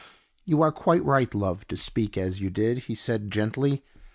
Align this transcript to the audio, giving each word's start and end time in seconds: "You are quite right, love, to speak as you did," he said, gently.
"You 0.45 0.63
are 0.63 0.71
quite 0.71 1.05
right, 1.05 1.31
love, 1.35 1.67
to 1.67 1.77
speak 1.77 2.17
as 2.17 2.41
you 2.41 2.49
did," 2.49 2.79
he 2.89 2.95
said, 2.95 3.29
gently. 3.29 3.83